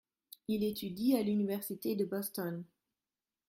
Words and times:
Il 0.47 0.63
étudie 0.63 1.15
à 1.15 1.21
l’université 1.21 1.95
de 1.95 2.05
Boston. 2.05 2.63